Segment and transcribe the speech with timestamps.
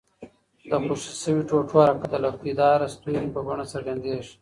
[0.69, 4.33] د خوشي شوي ټوټو حرکت د لکۍ داره ستوري په بڼه څرګندیږي.